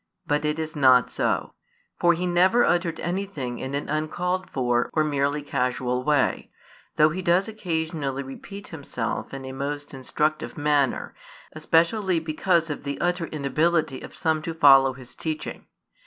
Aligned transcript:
But 0.25 0.45
it 0.45 0.57
is 0.57 0.75
not 0.75 1.11
so. 1.11 1.53
For 1.99 2.13
He 2.13 2.25
never 2.25 2.65
uttered 2.65 2.99
anything 3.01 3.59
in 3.59 3.75
an 3.75 3.87
uncalled 3.87 4.49
for, 4.49 4.89
or 4.93 5.03
merely 5.03 5.43
casual 5.43 6.03
way; 6.03 6.49
though 6.95 7.09
He 7.11 7.21
does 7.21 7.47
occasionally 7.47 8.23
repeat 8.23 8.69
Himself 8.69 9.31
in 9.31 9.45
a 9.45 9.51
most 9.51 9.93
instructive 9.93 10.57
manner, 10.57 11.13
especially 11.53 12.17
because 12.19 12.71
of 12.71 12.83
the 12.83 12.99
utter 12.99 13.27
inability 13.27 14.01
of 14.01 14.15
some 14.15 14.41
to 14.41 14.55
follow 14.55 14.93
His 14.93 15.13
teaching. 15.13 15.67